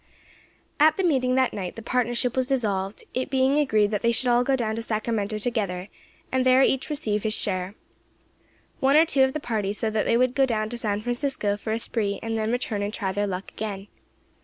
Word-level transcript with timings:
At 0.79 0.97
the 0.97 1.03
meeting 1.03 1.35
that 1.35 1.53
night 1.53 1.75
the 1.75 1.83
partnership 1.83 2.35
was 2.35 2.47
dissolved, 2.47 3.03
it 3.13 3.29
being 3.29 3.59
agreed 3.59 3.91
that 3.91 4.01
they 4.01 4.11
should 4.11 4.29
all 4.29 4.43
go 4.43 4.55
down 4.55 4.75
to 4.77 4.81
Sacramento 4.81 5.37
together, 5.37 5.89
and 6.31 6.43
there 6.43 6.63
each 6.63 6.89
receive 6.89 7.21
his 7.21 7.35
share. 7.35 7.75
One 8.79 8.95
or 8.97 9.05
two 9.05 9.21
of 9.23 9.33
the 9.33 9.39
party 9.39 9.73
said 9.73 9.93
that 9.93 10.07
they 10.07 10.17
would 10.17 10.33
go 10.33 10.47
down 10.47 10.69
to 10.69 10.77
San 10.79 11.01
Francisco 11.01 11.55
for 11.55 11.71
a 11.71 11.77
spree, 11.77 12.17
and 12.23 12.35
then 12.35 12.51
return 12.51 12.81
and 12.81 12.91
try 12.91 13.11
their 13.11 13.27
luck 13.27 13.51
again. 13.51 13.89